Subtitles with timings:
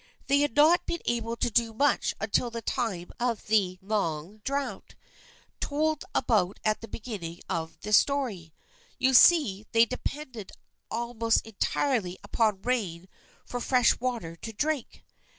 [0.25, 4.95] They had not been able to do much until the time of the long drought,
[5.59, 8.51] told about at the beginning of this story.
[8.97, 10.53] You see, they depended
[10.89, 13.09] almost entirely upon rain
[13.45, 15.03] for fresh water to drink.